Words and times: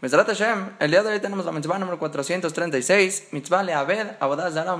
Mesrat 0.00 0.28
Hashem, 0.28 0.76
el 0.78 0.92
día 0.92 1.02
de 1.02 1.10
hoy 1.10 1.18
tenemos 1.18 1.44
la 1.44 1.50
mitzvah 1.50 1.76
número 1.76 1.98
436, 1.98 3.30
mitzvah 3.32 3.64
leaved 3.64 4.12
abodaz 4.20 4.54
zara 4.54 4.72
o. 4.72 4.78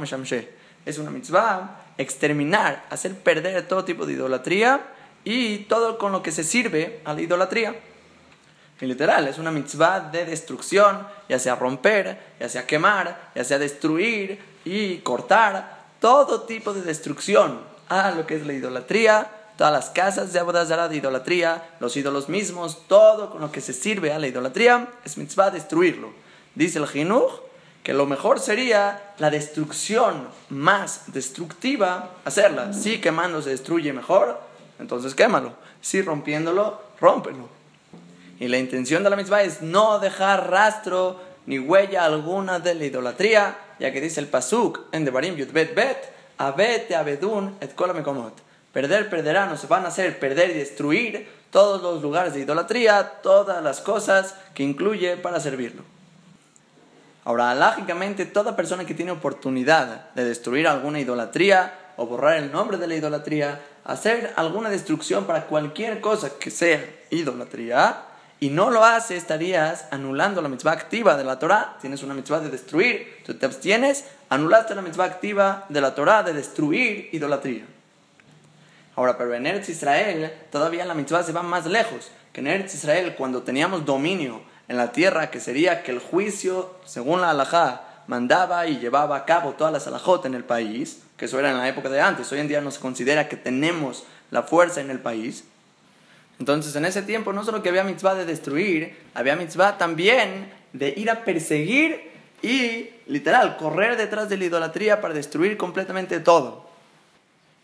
Es 0.86 0.98
una 0.98 1.10
mitzvah 1.10 1.86
exterminar, 1.98 2.84
hacer 2.88 3.16
perder 3.16 3.66
todo 3.66 3.84
tipo 3.84 4.06
de 4.06 4.12
idolatría 4.12 4.80
y 5.24 5.64
todo 5.64 5.98
con 5.98 6.12
lo 6.12 6.22
que 6.22 6.30
se 6.30 6.44
sirve 6.44 7.00
a 7.04 7.14
la 7.14 7.20
idolatría. 7.20 7.74
En 8.80 8.88
literal, 8.88 9.26
es 9.26 9.38
una 9.38 9.50
mitzvah 9.50 9.98
de 9.98 10.24
destrucción, 10.24 11.04
ya 11.28 11.40
sea 11.40 11.56
romper, 11.56 12.16
ya 12.38 12.48
sea 12.48 12.64
quemar, 12.64 13.32
ya 13.34 13.42
sea 13.42 13.58
destruir 13.58 14.38
y 14.64 14.98
cortar, 14.98 15.80
todo 16.00 16.42
tipo 16.42 16.72
de 16.72 16.82
destrucción 16.82 17.58
a 17.88 18.12
lo 18.12 18.24
que 18.24 18.36
es 18.36 18.46
la 18.46 18.52
idolatría, 18.52 19.28
todas 19.58 19.72
las 19.72 19.90
casas 19.90 20.32
de 20.32 20.38
Abodazara 20.38 20.88
de 20.88 20.96
idolatría, 20.96 21.68
los 21.80 21.96
ídolos 21.96 22.28
mismos, 22.28 22.86
todo 22.86 23.28
con 23.28 23.40
lo 23.40 23.50
que 23.50 23.60
se 23.60 23.72
sirve 23.72 24.12
a 24.12 24.18
la 24.20 24.28
idolatría, 24.28 24.88
es 25.04 25.18
mitzvah 25.18 25.50
destruirlo. 25.50 26.12
Dice 26.54 26.78
el 26.78 26.86
Jinuj 26.86 27.40
que 27.82 27.92
lo 27.92 28.06
mejor 28.06 28.38
sería 28.38 29.14
la 29.18 29.30
destrucción 29.30 30.28
más 30.48 31.12
destructiva, 31.12 32.10
hacerla. 32.24 32.72
Si 32.72 33.00
quemando 33.00 33.42
se 33.42 33.50
destruye 33.50 33.92
mejor, 33.92 34.40
entonces 34.78 35.16
quémalo. 35.16 35.54
Si 35.80 36.02
rompiéndolo, 36.02 36.80
rómpelo. 37.00 37.48
Y 38.38 38.46
la 38.46 38.58
intención 38.58 39.02
de 39.02 39.10
la 39.10 39.16
mitzvah 39.16 39.42
es 39.42 39.60
no 39.60 39.98
dejar 39.98 40.50
rastro 40.50 41.20
ni 41.46 41.58
huella 41.58 42.04
alguna 42.04 42.60
de 42.60 42.76
la 42.76 42.84
idolatría, 42.84 43.58
ya 43.80 43.92
que 43.92 44.00
dice 44.00 44.20
el 44.20 44.28
Pasuk 44.28 44.82
en 44.92 45.04
Devarim 45.04 45.34
Yud 45.34 45.50
Bet 45.50 45.74
Bet, 45.74 45.98
Abete 46.36 46.94
Abedun 46.94 47.56
et 47.60 47.74
Kolamekomot. 47.74 48.47
Perder, 48.72 49.08
perderán, 49.08 49.50
o 49.50 49.56
se 49.56 49.66
van 49.66 49.84
a 49.84 49.88
hacer 49.88 50.18
perder 50.18 50.50
y 50.50 50.54
destruir 50.54 51.28
todos 51.50 51.82
los 51.82 52.02
lugares 52.02 52.34
de 52.34 52.40
idolatría, 52.40 53.20
todas 53.22 53.62
las 53.62 53.80
cosas 53.80 54.34
que 54.54 54.62
incluye 54.62 55.16
para 55.16 55.40
servirlo. 55.40 55.82
Ahora, 57.24 57.54
lógicamente, 57.54 58.26
toda 58.26 58.56
persona 58.56 58.84
que 58.84 58.94
tiene 58.94 59.12
oportunidad 59.12 60.10
de 60.14 60.24
destruir 60.24 60.66
alguna 60.66 61.00
idolatría 61.00 61.74
o 61.96 62.06
borrar 62.06 62.36
el 62.36 62.52
nombre 62.52 62.78
de 62.78 62.86
la 62.86 62.94
idolatría, 62.94 63.60
hacer 63.84 64.32
alguna 64.36 64.70
destrucción 64.70 65.24
para 65.24 65.46
cualquier 65.46 66.00
cosa 66.00 66.38
que 66.38 66.50
sea 66.50 66.84
idolatría, 67.10 68.04
y 68.40 68.50
no 68.50 68.70
lo 68.70 68.84
hace, 68.84 69.16
estarías 69.16 69.86
anulando 69.90 70.40
la 70.40 70.48
mitzvah 70.48 70.72
activa 70.72 71.16
de 71.16 71.24
la 71.24 71.40
Torah. 71.40 71.76
Tienes 71.80 72.04
una 72.04 72.14
mitzvah 72.14 72.38
de 72.40 72.50
destruir, 72.50 73.22
tú 73.26 73.34
te 73.34 73.46
abstienes, 73.46 74.04
anulaste 74.28 74.76
la 74.76 74.82
mitzvah 74.82 75.06
activa 75.06 75.66
de 75.68 75.80
la 75.80 75.94
Torah 75.94 76.22
de 76.22 76.32
destruir 76.32 77.08
idolatría. 77.12 77.64
Ahora, 78.98 79.16
pero 79.16 79.32
en 79.32 79.46
Eretz 79.46 79.68
Israel 79.68 80.32
todavía 80.50 80.84
la 80.84 80.92
mitzvah 80.92 81.22
se 81.22 81.30
va 81.30 81.44
más 81.44 81.66
lejos. 81.66 82.10
Que 82.32 82.40
en 82.40 82.48
Eretz 82.48 82.74
Israel, 82.74 83.14
cuando 83.16 83.44
teníamos 83.44 83.86
dominio 83.86 84.42
en 84.66 84.76
la 84.76 84.90
tierra, 84.90 85.30
que 85.30 85.38
sería 85.38 85.84
que 85.84 85.92
el 85.92 86.00
juicio, 86.00 86.74
según 86.84 87.20
la 87.20 87.30
halajá, 87.30 88.02
mandaba 88.08 88.66
y 88.66 88.80
llevaba 88.80 89.14
a 89.14 89.24
cabo 89.24 89.52
todas 89.52 89.72
las 89.72 89.86
halajot 89.86 90.24
en 90.24 90.34
el 90.34 90.42
país, 90.42 91.04
que 91.16 91.26
eso 91.26 91.38
era 91.38 91.52
en 91.52 91.58
la 91.58 91.68
época 91.68 91.88
de 91.90 92.00
antes, 92.00 92.32
hoy 92.32 92.40
en 92.40 92.48
día 92.48 92.60
no 92.60 92.72
se 92.72 92.80
considera 92.80 93.28
que 93.28 93.36
tenemos 93.36 94.02
la 94.32 94.42
fuerza 94.42 94.80
en 94.80 94.90
el 94.90 94.98
país. 94.98 95.44
Entonces, 96.40 96.74
en 96.74 96.84
ese 96.84 97.02
tiempo, 97.02 97.32
no 97.32 97.44
solo 97.44 97.62
que 97.62 97.68
había 97.68 97.84
mitzvah 97.84 98.16
de 98.16 98.24
destruir, 98.24 98.98
había 99.14 99.36
mitzvah 99.36 99.78
también 99.78 100.52
de 100.72 100.92
ir 100.96 101.08
a 101.08 101.24
perseguir 101.24 102.10
y, 102.42 102.90
literal, 103.06 103.58
correr 103.58 103.96
detrás 103.96 104.28
de 104.28 104.38
la 104.38 104.46
idolatría 104.46 105.00
para 105.00 105.14
destruir 105.14 105.56
completamente 105.56 106.18
todo 106.18 106.67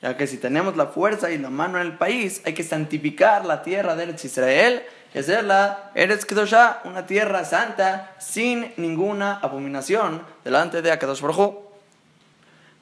ya 0.05 0.19
que 0.19 0.27
si 0.27 0.37
tenemos 0.37 0.77
la 0.77 0.89
fuerza 0.89 1.31
y 1.31 1.39
la 1.39 1.49
mano 1.49 1.81
en 1.81 1.87
el 1.87 1.97
país, 1.97 2.43
hay 2.45 2.53
que 2.53 2.63
santificar 2.63 3.47
la 3.47 3.63
tierra 3.63 3.97
de 3.97 4.03
Eretz 4.03 4.27
Israel 4.27 4.83
y 5.15 5.19
hacerla 5.19 5.93
Eretz 5.95 6.27
Kedoshah, 6.27 6.83
una 6.85 7.07
tierra 7.07 7.43
santa, 7.47 8.15
sin 8.19 8.75
ninguna 8.77 9.39
abominación 9.39 10.21
delante 10.45 10.83
de 10.83 10.93
Akadosh 10.93 11.23
Baruj 11.23 11.55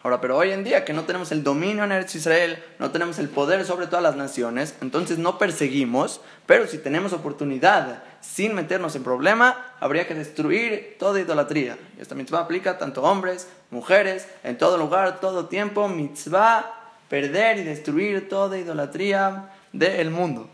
Ahora, 0.03 0.21
pero 0.21 0.37
hoy 0.37 0.51
en 0.51 0.65
día 0.65 0.85
que 0.85 0.93
no 0.93 1.05
tenemos 1.05 1.31
el 1.31 1.45
dominio 1.45 1.85
en 1.85 1.93
Eretz 1.93 2.17
Israel, 2.17 2.61
no 2.81 2.91
tenemos 2.91 3.21
el 3.21 3.29
poder 3.29 3.65
sobre 3.65 3.87
todas 3.87 4.03
las 4.03 4.17
naciones, 4.17 4.75
entonces 4.81 5.19
no 5.19 5.39
perseguimos, 5.39 6.23
pero 6.47 6.67
si 6.67 6.79
tenemos 6.79 7.13
oportunidad 7.13 8.03
sin 8.21 8.53
meternos 8.53 8.97
en 8.97 9.05
problema, 9.05 9.75
habría 9.79 10.09
que 10.09 10.17
destruir 10.17 10.97
toda 10.99 11.21
idolatría. 11.21 11.79
Y 11.97 12.01
esta 12.01 12.17
mitzvah 12.17 12.41
aplica 12.41 12.79
tanto 12.79 13.05
hombres, 13.05 13.47
mujeres, 13.71 14.27
en 14.43 14.59
todo 14.59 14.77
lugar, 14.77 15.21
todo 15.21 15.47
tiempo, 15.47 15.87
mitzvah 15.87 16.82
perder 17.13 17.59
y 17.59 17.65
destruir 17.65 18.27
toda 18.27 18.57
idolatría 18.57 19.51
del 19.71 20.11
mundo. 20.11 20.49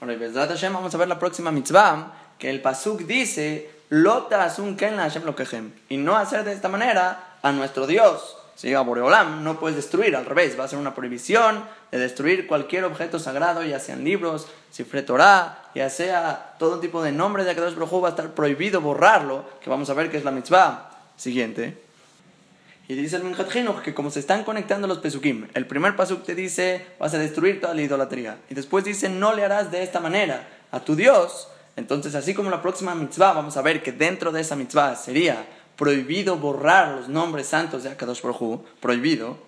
Ahora, 0.00 0.16
Hashem, 0.18 0.72
vamos 0.72 0.92
a 0.92 0.98
ver 0.98 1.06
la 1.06 1.20
próxima 1.20 1.52
mitzvah, 1.52 2.12
que 2.40 2.50
el 2.50 2.60
Pasuk 2.60 3.02
dice, 3.02 3.70
Lota 3.90 4.52
ken 4.76 4.96
la 4.96 5.08
Hashem 5.08 5.70
y 5.90 5.96
no 5.96 6.16
hacer 6.16 6.42
de 6.42 6.52
esta 6.52 6.68
manera 6.68 7.36
a 7.40 7.52
nuestro 7.52 7.86
Dios. 7.86 8.36
Si 8.56 8.74
a 8.74 8.80
Boreolam, 8.80 9.44
no 9.44 9.60
puedes 9.60 9.76
destruir, 9.76 10.16
al 10.16 10.26
revés, 10.26 10.58
va 10.58 10.64
a 10.64 10.68
ser 10.68 10.80
una 10.80 10.92
prohibición 10.92 11.62
de 11.92 12.00
destruir 12.00 12.48
cualquier 12.48 12.82
objeto 12.82 13.20
sagrado, 13.20 13.62
ya 13.62 13.78
sean 13.78 14.02
libros, 14.02 14.48
cifre 14.72 15.02
Torah, 15.02 15.70
ya 15.72 15.88
sea 15.88 16.56
todo 16.58 16.80
tipo 16.80 17.00
de 17.00 17.12
nombre 17.12 17.44
de 17.44 17.52
Akadosh 17.52 17.74
Baruj 17.74 18.02
va 18.02 18.08
a 18.08 18.10
estar 18.10 18.30
prohibido 18.30 18.80
borrarlo, 18.80 19.44
que 19.60 19.70
vamos 19.70 19.88
a 19.88 19.94
ver 19.94 20.10
que 20.10 20.16
es 20.16 20.24
la 20.24 20.32
mitzvah 20.32 20.90
siguiente. 21.16 21.80
Y 22.88 22.94
dice 22.94 23.16
el 23.16 23.24
Minhat 23.24 23.48
que 23.82 23.94
como 23.94 24.10
se 24.10 24.20
están 24.20 24.44
conectando 24.44 24.88
los 24.88 24.98
pesukim, 24.98 25.48
el 25.54 25.66
primer 25.66 25.96
pasuk 25.96 26.24
te 26.24 26.34
dice 26.34 26.84
vas 26.98 27.14
a 27.14 27.18
destruir 27.18 27.60
toda 27.60 27.74
la 27.74 27.82
idolatría. 27.82 28.38
Y 28.50 28.54
después 28.54 28.84
dice 28.84 29.08
no 29.08 29.34
le 29.34 29.44
harás 29.44 29.70
de 29.70 29.82
esta 29.82 30.00
manera 30.00 30.48
a 30.70 30.80
tu 30.80 30.96
Dios. 30.96 31.48
Entonces, 31.76 32.14
así 32.14 32.34
como 32.34 32.50
la 32.50 32.60
próxima 32.60 32.94
mitzvah, 32.94 33.32
vamos 33.32 33.56
a 33.56 33.62
ver 33.62 33.82
que 33.82 33.92
dentro 33.92 34.30
de 34.30 34.42
esa 34.42 34.56
mitzvah 34.56 34.94
sería 34.94 35.46
prohibido 35.76 36.36
borrar 36.36 36.88
los 36.96 37.08
nombres 37.08 37.46
santos 37.46 37.82
de 37.82 37.90
Akadosh 37.90 38.20
Baruj 38.20 38.60
prohibido. 38.80 39.38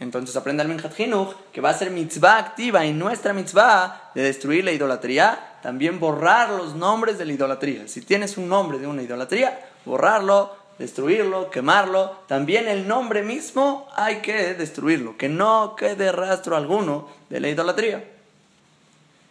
Entonces 0.00 0.34
aprende 0.34 0.62
el 0.62 0.68
Minhat 0.70 0.94
que 0.94 1.60
va 1.60 1.70
a 1.70 1.74
ser 1.74 1.90
mitzvah 1.90 2.38
activa 2.38 2.86
y 2.86 2.92
nuestra 2.92 3.34
mitzvah 3.34 4.10
de 4.14 4.22
destruir 4.22 4.64
la 4.64 4.72
idolatría, 4.72 5.58
también 5.62 6.00
borrar 6.00 6.50
los 6.50 6.74
nombres 6.74 7.18
de 7.18 7.26
la 7.26 7.32
idolatría. 7.32 7.86
Si 7.86 8.00
tienes 8.00 8.38
un 8.38 8.48
nombre 8.48 8.78
de 8.78 8.86
una 8.86 9.02
idolatría, 9.02 9.60
borrarlo 9.84 10.56
destruirlo, 10.80 11.50
quemarlo. 11.50 12.16
También 12.26 12.66
el 12.66 12.88
nombre 12.88 13.22
mismo 13.22 13.86
hay 13.94 14.16
que 14.22 14.54
destruirlo, 14.54 15.16
que 15.18 15.28
no 15.28 15.76
quede 15.76 16.10
rastro 16.10 16.56
alguno 16.56 17.06
de 17.28 17.38
la 17.38 17.48
idolatría. 17.48 18.02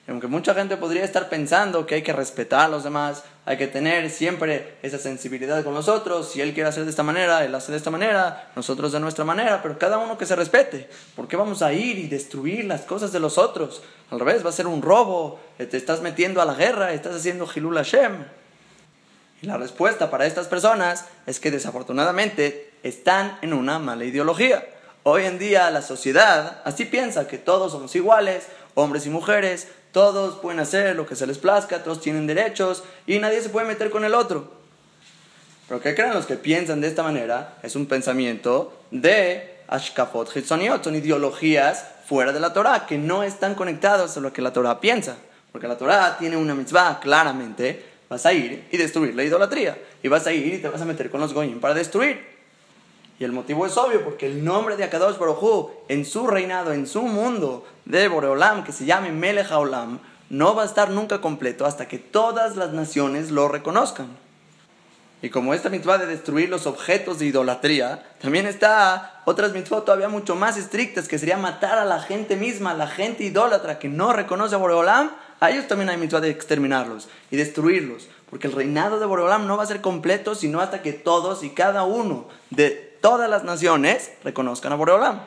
aunque 0.08 0.28
mucha 0.28 0.56
gente 0.56 0.76
podría 0.76 1.04
estar 1.04 1.30
pensando 1.30 1.86
que 1.86 1.96
hay 1.96 2.02
que 2.02 2.14
respetar 2.14 2.62
a 2.62 2.68
los 2.68 2.84
demás, 2.84 3.24
hay 3.46 3.58
que 3.58 3.68
tener 3.68 4.10
siempre 4.10 4.78
esa 4.82 4.98
sensibilidad 4.98 5.64
con 5.64 5.76
los 5.76 5.88
otros, 5.88 6.32
si 6.32 6.42
él 6.42 6.54
quiere 6.54 6.70
hacer 6.70 6.84
de 6.84 6.90
esta 6.90 7.04
manera, 7.04 7.46
él 7.46 7.54
hace 7.54 7.72
de 7.72 7.78
esta 7.78 7.92
manera, 7.92 8.52
nosotros 8.56 8.92
de 8.92 9.00
nuestra 9.00 9.24
manera, 9.24 9.62
pero 9.62 9.78
cada 9.78 10.00
uno 10.00 10.18
que 10.18 10.26
se 10.26 10.36
respete. 10.36 10.90
¿Por 11.16 11.28
qué 11.28 11.36
vamos 11.36 11.62
a 11.62 11.74
ir 11.74 12.00
y 12.00 12.08
destruir 12.08 12.66
las 12.66 12.82
cosas 12.82 13.12
de 13.12 13.20
los 13.20 13.38
otros? 13.38 13.84
Al 14.10 14.20
revés, 14.20 14.44
va 14.44 14.50
a 14.50 14.54
ser 14.54 14.66
un 14.66 14.82
robo, 14.82 15.40
te 15.58 15.78
estás 15.78 16.02
metiendo 16.02 16.42
a 16.42 16.46
la 16.46 16.56
guerra, 16.56 16.94
estás 16.94 17.16
haciendo 17.16 17.48
Hilul 17.54 17.76
Hashem. 17.76 18.39
Y 19.42 19.48
la 19.48 19.58
respuesta 19.58 20.10
para 20.10 20.26
estas 20.26 20.48
personas 20.48 21.06
es 21.26 21.40
que 21.40 21.52
desafortunadamente 21.52 22.72
están 22.84 23.38
en 23.42 23.54
una 23.54 23.80
mala 23.80 24.06
ideología. 24.06 24.66
Hoy 25.04 25.24
en 25.26 25.40
día 25.40 25.72
la 25.72 25.82
sociedad 25.82 26.62
así 26.66 26.86
piensa 26.86 27.28
que 27.28 27.38
todos 27.38 27.72
somos 27.72 27.96
iguales, 27.96 28.48
hombres 28.76 29.06
y 29.06 29.10
mujeres, 29.10 29.68
todos 29.94 30.40
pueden 30.40 30.60
hacer 30.60 30.96
lo 30.96 31.08
que 31.08 31.16
se 31.16 31.26
les 31.26 31.38
plazca, 31.38 31.84
todos 31.84 32.02
tienen 32.02 32.28
derechos 32.28 32.84
y 33.08 33.18
nadie 33.20 33.42
se 33.42 33.50
puede 33.50 33.68
meter 33.68 33.90
con 33.90 34.04
el 34.04 34.14
otro. 34.14 34.52
Pero 35.68 35.82
¿qué 35.82 35.96
creen 35.96 36.14
los 36.14 36.26
que 36.26 36.36
piensan 36.36 36.82
de 36.82 36.88
esta 36.88 37.04
manera? 37.04 37.58
Es 37.64 37.76
un 37.76 37.86
pensamiento 37.86 38.82
de 38.92 39.60
Ashkafot 39.68 40.36
Hitzoniot, 40.36 40.84
son 40.84 40.96
ideologías 40.96 41.86
fuera 42.06 42.34
de 42.34 42.40
la 42.40 42.54
Torah, 42.54 42.86
que 42.86 42.98
no 42.98 43.24
están 43.24 43.56
conectados 43.56 44.18
a 44.18 44.20
lo 44.20 44.34
que 44.34 44.42
la 44.42 44.52
Torah 44.52 44.82
piensa. 44.82 45.16
Porque 45.52 45.68
la 45.68 45.78
Torah 45.78 46.18
tiene 46.18 46.38
una 46.38 46.56
mitzvah 46.56 47.00
claramente 47.00 47.89
vas 48.10 48.26
a 48.26 48.34
ir 48.34 48.68
y 48.72 48.78
destruir 48.78 49.16
la 49.16 49.24
idolatría. 49.24 49.78
Y 50.04 50.08
vas 50.08 50.28
a 50.28 50.34
ir 50.34 50.54
y 50.54 50.58
te 50.58 50.68
vas 50.68 50.82
a 50.82 50.86
meter 50.86 51.10
con 51.10 51.22
los 51.22 51.34
goyim 51.34 51.60
para 51.60 51.74
destruir. 51.74 52.40
Y 53.20 53.26
el 53.26 53.32
motivo 53.34 53.66
es 53.66 53.78
obvio, 53.78 54.04
porque 54.04 54.26
el 54.26 54.44
nombre 54.44 54.78
de 54.78 54.86
Akadosh 54.86 55.18
Baruj 55.18 55.72
en 55.90 56.06
su 56.06 56.26
reinado, 56.26 56.72
en 56.72 56.88
su 56.88 57.02
mundo 57.02 57.68
de 57.86 58.08
Boreolam, 58.08 58.64
que 58.64 58.72
se 58.72 58.86
llame 58.86 59.12
Melech 59.12 59.50
no 60.30 60.56
va 60.56 60.64
a 60.64 60.66
estar 60.66 60.90
nunca 60.90 61.22
completo 61.22 61.66
hasta 61.66 61.88
que 61.88 61.98
todas 61.98 62.56
las 62.56 62.72
naciones 62.72 63.32
lo 63.32 63.48
reconozcan. 63.48 64.08
Y 65.22 65.30
como 65.30 65.54
esta 65.54 65.70
mitzvah 65.70 65.98
de 65.98 66.06
destruir 66.06 66.48
los 66.48 66.66
objetos 66.66 67.20
de 67.20 67.26
idolatría, 67.26 68.06
también 68.22 68.48
está 68.48 69.22
otras 69.26 69.52
mitzvot 69.52 69.84
todavía 69.84 70.08
mucho 70.08 70.36
más 70.36 70.56
estrictas, 70.56 71.10
que 71.10 71.20
sería 71.20 71.38
matar 71.38 71.78
a 71.78 71.84
la 71.84 72.00
gente 72.00 72.38
misma, 72.38 72.72
a 72.72 72.76
la 72.76 72.88
gente 72.88 73.26
idólatra 73.26 73.80
que 73.80 73.90
no 73.90 74.14
reconoce 74.14 74.56
a 74.56 74.60
Boreolam, 74.60 75.12
a 75.40 75.52
ellos 75.52 75.68
también 75.68 75.90
hay 75.90 75.98
mitzvah 75.98 76.22
de 76.22 76.30
exterminarlos 76.30 77.08
y 77.32 77.38
destruirlos, 77.38 78.08
porque 78.30 78.48
el 78.48 78.54
reinado 78.54 79.00
de 79.00 79.06
Boreolam 79.06 79.48
no 79.48 79.58
va 79.58 79.64
a 79.64 79.68
ser 79.68 79.82
completo 79.82 80.36
sino 80.36 80.60
hasta 80.60 80.82
que 80.82 80.94
todos 80.94 81.44
y 81.44 81.52
cada 81.52 81.84
uno 81.84 82.28
de 82.50 82.70
todas 83.02 83.30
las 83.30 83.44
naciones 83.44 84.12
reconozcan 84.24 84.74
a 84.74 84.76
Boreolam. 84.76 85.22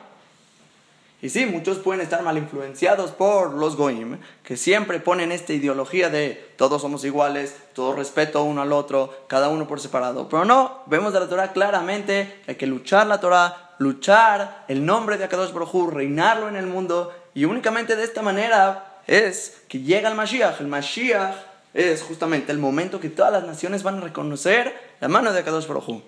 Y 1.23 1.29
sí, 1.29 1.45
muchos 1.45 1.77
pueden 1.77 2.01
estar 2.01 2.21
mal 2.21 2.37
influenciados 2.37 3.11
por 3.11 3.53
los 3.53 3.77
goim, 3.77 4.19
que 4.43 4.57
siempre 4.57 4.99
ponen 4.99 5.31
esta 5.31 5.53
ideología 5.53 6.09
de 6.09 6.53
todos 6.57 6.81
somos 6.81 7.05
iguales, 7.05 7.55
todo 7.73 7.95
respeto 7.95 8.43
uno 8.43 8.61
al 8.61 8.73
otro, 8.73 9.23
cada 9.27 9.47
uno 9.47 9.65
por 9.65 9.79
separado. 9.79 10.27
Pero 10.27 10.43
no, 10.43 10.81
vemos 10.87 11.13
de 11.13 11.21
la 11.21 11.29
Torah 11.29 11.53
claramente 11.53 12.41
que 12.43 12.51
hay 12.51 12.57
que 12.57 12.67
luchar 12.67 13.07
la 13.07 13.21
Torah, 13.21 13.73
luchar 13.77 14.65
el 14.67 14.85
nombre 14.85 15.17
de 15.17 15.23
Akadosh 15.23 15.53
Baruj 15.53 15.93
reinarlo 15.93 16.49
en 16.49 16.57
el 16.57 16.67
mundo, 16.67 17.13
y 17.33 17.45
únicamente 17.45 17.95
de 17.95 18.03
esta 18.03 18.21
manera 18.21 18.92
es 19.07 19.61
que 19.67 19.79
llega 19.79 20.09
el 20.09 20.15
Mashiach. 20.15 20.59
El 20.59 20.67
Mashiach 20.67 21.35
es 21.73 22.01
justamente 22.01 22.51
el 22.51 22.59
momento 22.59 22.99
que 22.99 23.09
todas 23.09 23.31
las 23.31 23.43
naciones 23.43 23.83
van 23.83 23.97
a 23.97 24.01
reconocer 24.01 24.73
la 25.01 25.07
mano 25.07 25.33
de 25.33 25.39
Akadosh 25.39 25.67
Baruj 25.67 26.01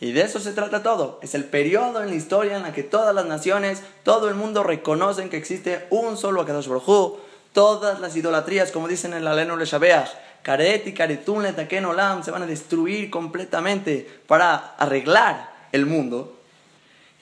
y 0.00 0.12
de 0.12 0.22
eso 0.22 0.38
se 0.38 0.52
trata 0.52 0.82
todo. 0.82 1.18
Es 1.22 1.34
el 1.34 1.44
periodo 1.44 2.02
en 2.02 2.10
la 2.10 2.14
historia 2.14 2.56
en 2.56 2.62
la 2.62 2.72
que 2.72 2.82
todas 2.82 3.14
las 3.14 3.24
naciones, 3.24 3.82
todo 4.02 4.28
el 4.28 4.34
mundo 4.34 4.62
reconocen 4.62 5.30
que 5.30 5.36
existe 5.36 5.86
un 5.90 6.16
solo 6.16 6.42
Akadosh 6.42 6.68
Baruj 6.68 7.18
Todas 7.54 8.00
las 8.00 8.16
idolatrías, 8.16 8.72
como 8.72 8.88
dicen 8.88 9.14
en 9.14 9.24
la 9.24 9.32
Leno 9.32 9.56
Le 9.56 9.64
Shabeach, 9.64 10.10
Karet 10.42 10.86
y 10.88 10.92
Karetun 10.92 11.46
Olam, 11.86 12.24
se 12.24 12.32
van 12.32 12.42
a 12.42 12.46
destruir 12.46 13.10
completamente 13.10 14.10
para 14.26 14.74
arreglar 14.76 15.54
el 15.70 15.86
mundo. 15.86 16.36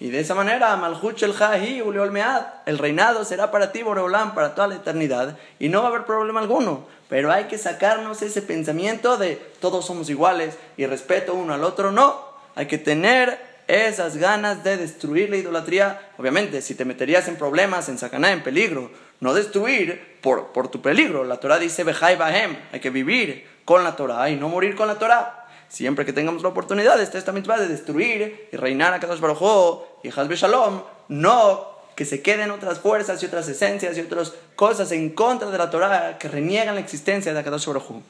Y 0.02 0.10
de 0.10 0.19
esa 0.19 0.34
manera, 0.34 0.75
Malhuch 0.75 1.22
el 1.22 1.32
Jahi 1.32 1.81
Mead, 2.10 2.43
el 2.66 2.78
reinado 2.78 3.25
será 3.25 3.52
para 3.52 3.70
ti, 3.70 3.84
Boreolam, 3.84 4.34
para 4.34 4.52
toda 4.52 4.66
la 4.66 4.75
eternidad, 4.75 5.38
y 5.60 5.69
no 5.69 5.78
va 5.78 5.84
a 5.84 5.90
haber 5.90 6.06
problema 6.06 6.40
alguno. 6.40 6.88
Pero 7.08 7.31
hay 7.31 7.44
que 7.44 7.56
sacarnos 7.56 8.20
ese 8.20 8.43
pensamiento 8.43 9.16
de 9.16 9.37
todos 9.60 9.87
somos 9.87 10.10
iguales 10.10 10.58
y 10.76 10.87
respeto 10.87 11.34
uno 11.34 11.54
al 11.54 11.62
otro. 11.62 11.93
No, 11.93 12.20
hay 12.56 12.66
que 12.66 12.78
tener 12.78 13.38
esas 13.69 14.16
ganas 14.16 14.64
de 14.64 14.76
destruir 14.76 15.31
la 15.31 15.37
idolatría. 15.37 16.10
Obviamente, 16.19 16.62
si 16.62 16.75
te 16.75 16.84
meterías 16.84 17.28
en 17.28 17.37
problemas, 17.37 17.88
en 17.88 17.96
sacaná, 17.96 18.32
en 18.32 18.43
peligro, 18.43 18.90
no 19.20 19.34
destruir 19.34 20.19
por, 20.20 20.48
por 20.48 20.66
tu 20.66 20.82
peligro. 20.82 21.22
La 21.22 21.37
Torah 21.37 21.60
dice, 21.60 21.84
Bejai 21.84 22.16
Bahem, 22.16 22.56
hay 22.72 22.81
que 22.81 22.90
vivir 22.90 23.46
con 23.64 23.84
la 23.84 23.94
Torah 23.94 24.28
y 24.31 24.34
no 24.34 24.48
morir 24.48 24.75
con 24.75 24.88
la 24.88 24.96
Torah. 24.96 25.42
Siempre 25.72 26.04
que 26.04 26.12
tengamos 26.12 26.42
la 26.42 26.50
oportunidad, 26.50 27.00
está 27.00 27.16
esta 27.16 27.32
mitzvah 27.32 27.58
de 27.58 27.66
destruir 27.66 28.48
y 28.52 28.56
reinar 28.58 28.92
a 28.92 29.00
Kadosh 29.00 29.20
Baruj 29.20 29.84
y 30.02 30.10
Hazbe 30.10 30.36
Shalom, 30.36 30.82
no 31.08 31.72
que 31.96 32.04
se 32.04 32.20
queden 32.20 32.50
otras 32.50 32.78
fuerzas 32.78 33.22
y 33.22 33.26
otras 33.26 33.48
esencias 33.48 33.96
y 33.96 34.02
otras 34.02 34.34
cosas 34.54 34.92
en 34.92 35.08
contra 35.10 35.50
de 35.50 35.56
la 35.56 35.70
Torah 35.70 36.19
que 36.19 36.28
reniegan 36.28 36.74
la 36.74 36.82
existencia 36.82 37.32
de 37.32 37.42
Kadosh 37.42 37.66
Baruj 37.69 38.02